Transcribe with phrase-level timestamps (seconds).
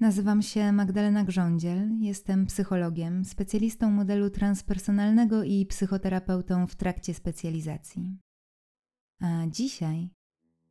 [0.00, 8.18] Nazywam się Magdalena Grządziel, jestem psychologiem, specjalistą modelu transpersonalnego i psychoterapeutą w trakcie specjalizacji.
[9.20, 10.10] A dzisiaj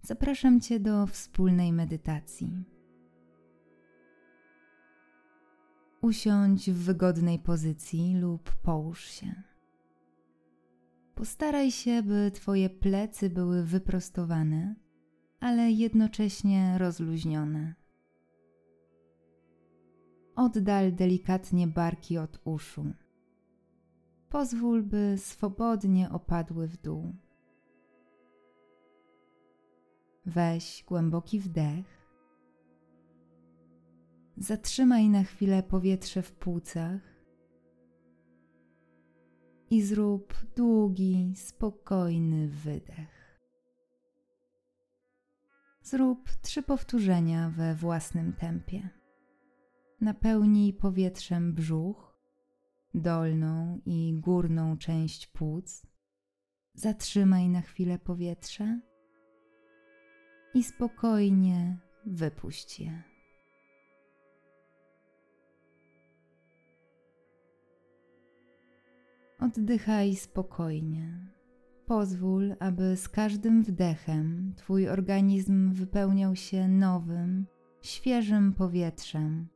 [0.01, 2.63] zapraszam Cię do wspólnej medytacji.
[6.01, 9.43] Usiądź w wygodnej pozycji lub połóż się.
[11.15, 14.75] Postaraj się, by Twoje plecy były wyprostowane,
[15.39, 17.78] ale jednocześnie rozluźnione.
[20.39, 22.93] Oddal delikatnie barki od uszu.
[24.29, 27.15] Pozwól, by swobodnie opadły w dół.
[30.25, 32.07] Weź głęboki wdech.
[34.37, 37.01] Zatrzymaj na chwilę powietrze w płucach
[39.69, 43.39] i zrób długi, spokojny wydech.
[45.81, 48.98] Zrób trzy powtórzenia we własnym tempie.
[50.01, 52.19] Napełnij powietrzem brzuch,
[52.93, 55.85] dolną i górną część płuc.
[56.73, 58.79] Zatrzymaj na chwilę powietrze
[60.53, 63.03] i spokojnie wypuść je.
[69.39, 71.27] Oddychaj spokojnie.
[71.85, 77.45] Pozwól, aby z każdym wdechem Twój organizm wypełniał się nowym,
[77.81, 79.47] świeżym powietrzem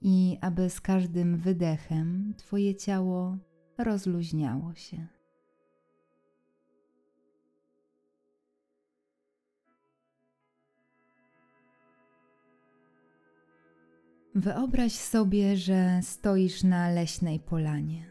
[0.00, 3.36] i aby z każdym wydechem Twoje ciało
[3.78, 5.06] rozluźniało się.
[14.34, 18.10] Wyobraź sobie, że stoisz na leśnej polanie.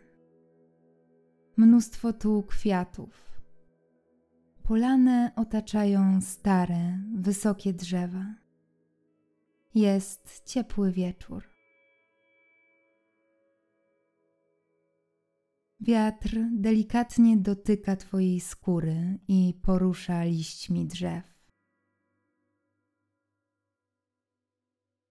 [1.57, 3.41] Mnóstwo tu kwiatów.
[4.63, 8.25] Polanę otaczają stare, wysokie drzewa.
[9.75, 11.56] Jest ciepły wieczór.
[15.79, 21.37] Wiatr delikatnie dotyka Twojej skóry i porusza liśćmi drzew.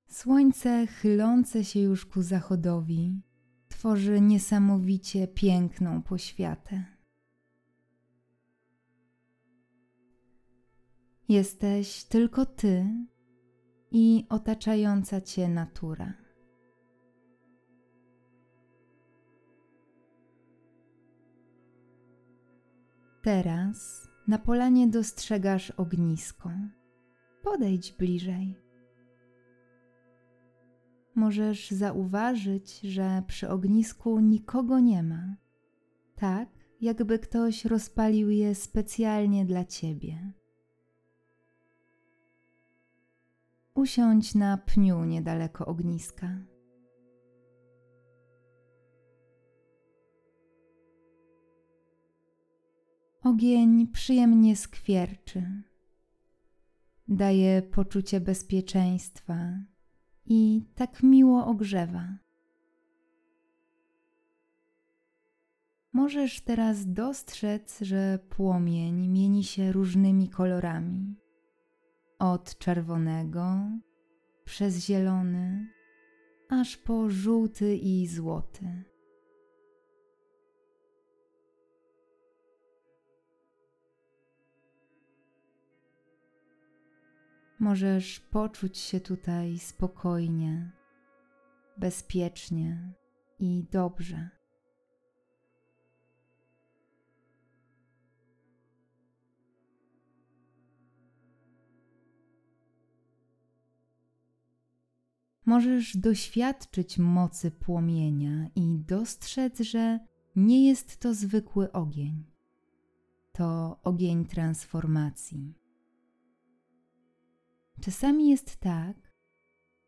[0.09, 3.23] Słońce chylące się już ku zachodowi
[3.69, 6.85] tworzy niesamowicie piękną poświatę.
[11.29, 12.87] Jesteś tylko Ty
[13.91, 16.26] i otaczająca Cię natura.
[23.27, 26.51] Teraz na polanie dostrzegasz ognisko.
[27.43, 28.57] Podejdź bliżej.
[31.15, 35.37] Możesz zauważyć, że przy ognisku nikogo nie ma,
[36.17, 36.49] tak
[36.81, 40.33] jakby ktoś rozpalił je specjalnie dla ciebie.
[43.75, 46.29] Usiądź na pniu niedaleko ogniska.
[53.27, 55.63] Ogień przyjemnie skwierczy,
[57.09, 59.35] daje poczucie bezpieczeństwa
[60.27, 62.19] i tak miło ogrzewa.
[65.93, 71.17] Możesz teraz dostrzec, że płomień mieni się różnymi kolorami.
[72.19, 73.57] Od czerwonego
[74.45, 75.69] przez zielony,
[76.49, 78.85] aż po żółty i złoty.
[87.67, 90.73] Możesz poczuć się tutaj spokojnie,
[91.77, 92.93] bezpiecznie
[93.39, 94.31] i dobrze.
[105.47, 109.99] Możesz doświadczyć mocy płomienia i dostrzec, że
[110.37, 112.25] nie jest to zwykły ogień.
[113.33, 115.66] To ogień transformacji.
[117.81, 119.13] Czasami jest tak,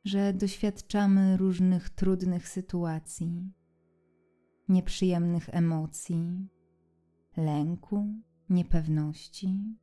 [0.04, 3.52] że doświadczamy różnych trudnych sytuacji,
[4.68, 6.48] nieprzyjemnych emocji,
[7.36, 8.06] lęku,
[8.50, 9.76] niepewności.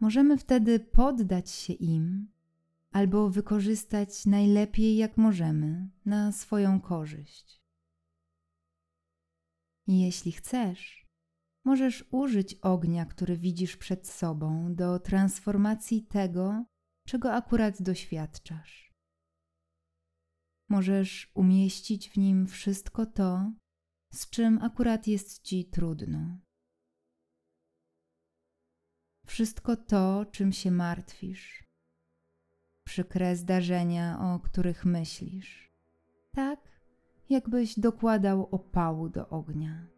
[0.00, 2.28] Możemy wtedy poddać się im
[2.90, 7.62] albo wykorzystać najlepiej jak możemy na swoją korzyść.
[9.86, 11.07] Jeśli chcesz,
[11.68, 16.64] możesz użyć ognia, który widzisz przed sobą, do transformacji tego,
[17.06, 18.92] czego akurat doświadczasz.
[20.70, 23.52] Możesz umieścić w nim wszystko to,
[24.12, 26.38] z czym akurat jest ci trudno.
[29.26, 31.64] Wszystko to, czym się martwisz.
[32.86, 35.72] przykre zdarzenia, o których myślisz.
[36.32, 36.60] Tak,
[37.30, 39.97] jakbyś dokładał opału do ognia.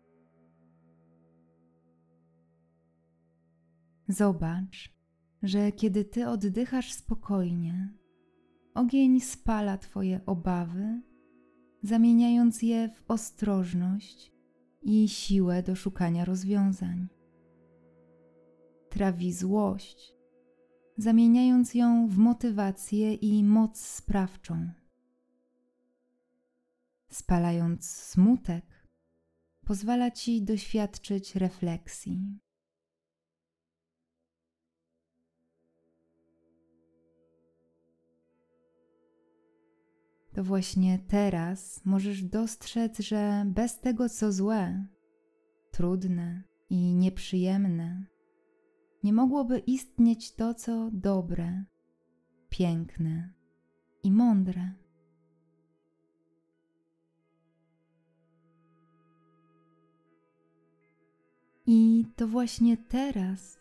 [4.11, 4.93] Zobacz,
[5.43, 7.89] że kiedy ty oddychasz spokojnie,
[8.75, 11.03] ogień spala twoje obawy,
[11.83, 14.33] zamieniając je w ostrożność
[14.83, 17.09] i siłę do szukania rozwiązań.
[18.89, 20.15] Trawi złość,
[20.97, 24.71] zamieniając ją w motywację i moc sprawczą.
[27.09, 28.87] Spalając smutek,
[29.67, 32.41] pozwala ci doświadczyć refleksji.
[40.41, 44.87] To właśnie teraz możesz dostrzec, że bez tego, co złe,
[45.71, 48.07] trudne i nieprzyjemne,
[49.03, 51.65] nie mogłoby istnieć to, co dobre,
[52.49, 53.33] piękne
[54.03, 54.73] i mądre.
[61.67, 63.61] I to właśnie teraz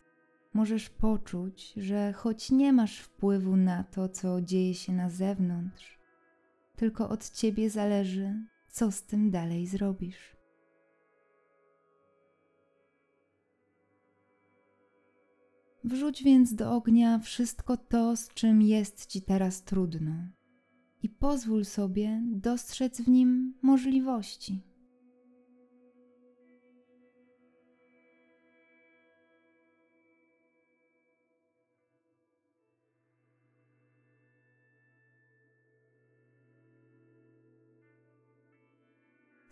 [0.54, 5.99] możesz poczuć, że choć nie masz wpływu na to, co dzieje się na zewnątrz,
[6.80, 10.38] tylko od ciebie zależy, co z tym dalej zrobisz.
[15.84, 20.14] Wrzuć więc do ognia wszystko to, z czym jest ci teraz trudno,
[21.04, 24.69] i pozwól sobie dostrzec w nim możliwości.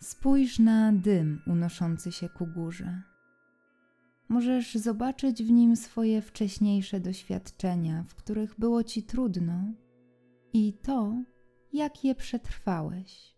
[0.08, 3.02] Spójrz na dym unoszący się ku górze.
[4.28, 9.72] Możesz zobaczyć w nim swoje wcześniejsze doświadczenia, w których było ci trudno,
[10.52, 11.22] i to,
[11.72, 13.37] jak je przetrwałeś.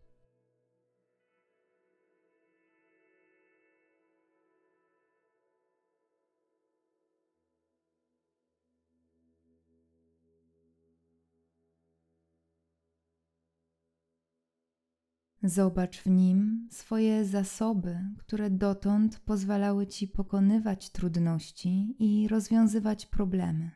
[15.43, 23.71] Zobacz w nim swoje zasoby, które dotąd pozwalały ci pokonywać trudności i rozwiązywać problemy.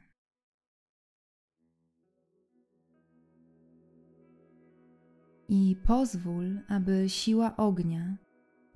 [5.49, 8.17] I pozwól, aby siła ognia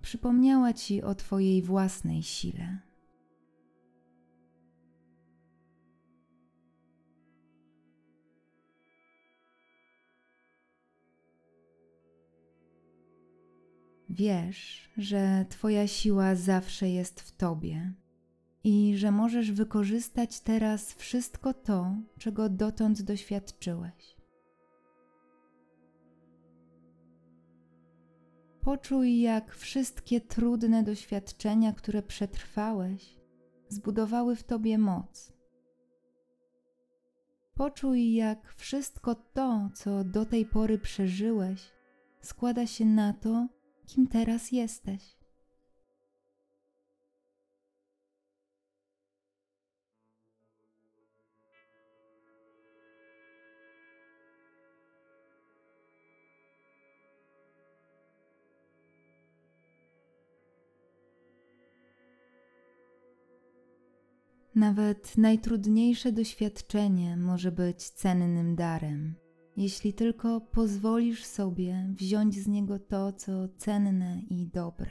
[0.03, 2.88] przypomniała ci o Twojej własnej sile.
[14.19, 17.93] Wiesz, że Twoja siła zawsze jest w Tobie
[18.65, 24.17] i że możesz wykorzystać teraz wszystko to, czego dotąd doświadczyłeś.
[28.61, 33.19] Poczuj, jak wszystkie trudne doświadczenia, które przetrwałeś,
[33.69, 35.33] zbudowały w Tobie moc.
[37.55, 41.73] Poczuj, jak wszystko to, co do tej pory przeżyłeś,
[42.21, 43.58] składa się na to,
[43.89, 45.19] kim teraz jesteś.
[64.55, 69.28] Nawet najtrudniejsze doświadczenie może być cennym darem
[69.59, 74.91] jeśli tylko pozwolisz sobie wziąć z niego to, co cenne i dobre.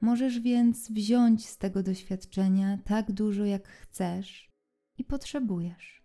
[0.00, 4.50] Możesz więc wziąć z tego doświadczenia tak dużo, jak chcesz
[4.98, 5.99] i potrzebujesz.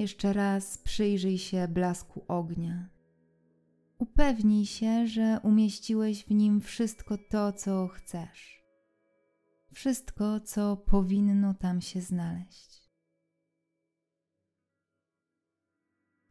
[0.00, 2.88] Jeszcze raz przyjrzyj się blasku ognia.
[3.98, 8.64] Upewnij się, że umieściłeś w nim wszystko to, co chcesz.
[9.72, 12.90] Wszystko, co powinno tam się znaleźć.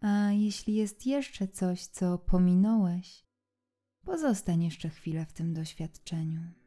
[0.02, 3.26] A jeśli jest jeszcze coś, co pominąłeś,
[4.06, 6.59] pozostań jeszcze chwilę w tym doświadczeniu.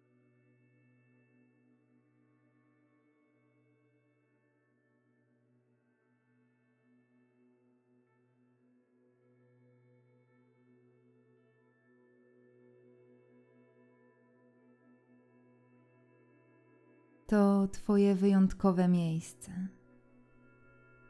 [17.32, 19.68] To Twoje wyjątkowe miejsce.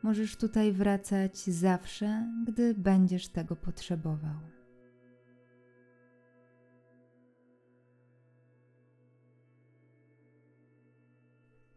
[0.02, 4.40] Możesz tutaj wracać zawsze, gdy będziesz tego potrzebował.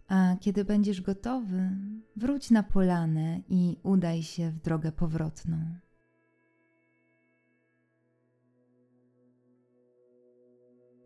[0.07, 1.69] A kiedy będziesz gotowy,
[2.15, 5.84] wróć na polanę i udaj się w drogę powrotną.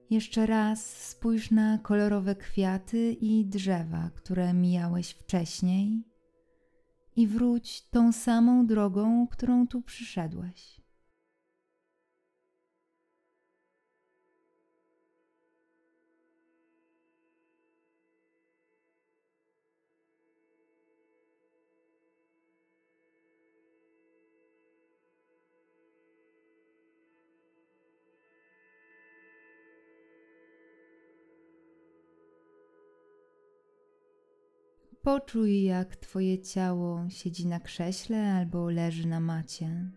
[0.10, 6.04] Jeszcze raz spójrz na kolorowe kwiaty i drzewa, które mijałeś wcześniej,
[7.16, 10.79] i wróć tą samą drogą, którą tu przyszedłeś.
[35.10, 39.92] Poczuj, jak Twoje ciało siedzi na krześle albo leży na macie.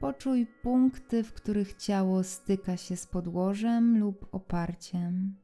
[0.00, 5.36] Poczuj punkty, w których ciało styka się z podłożem lub oparciem.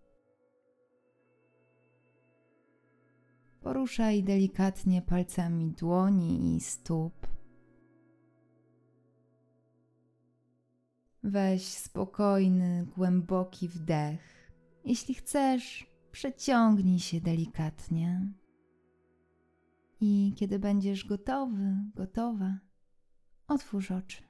[3.61, 7.27] Poruszaj delikatnie palcami dłoni i stóp.
[11.23, 14.51] Weź spokojny, głęboki wdech.
[14.85, 18.33] Jeśli chcesz, przeciągnij się delikatnie.
[20.01, 22.59] I kiedy będziesz gotowy, gotowa,
[23.49, 24.28] otwórz oczy.